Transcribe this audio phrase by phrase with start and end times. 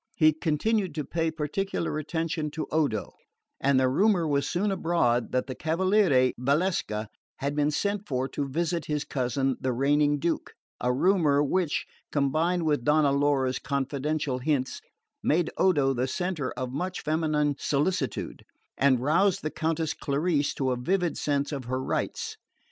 [0.15, 3.13] He continued to pay particular attention to Odo,
[3.59, 8.49] and the rumour was soon abroad that the Cavaliere Valsecca had been sent for to
[8.49, 14.81] visit his cousin, the reigning Duke; a rumour which, combined with Donna Laura's confidential hints,
[15.21, 18.43] made Odo the centre of much feminine solicitude,
[18.79, 22.37] and roused the Countess Clarice to a vivid sense of her rights.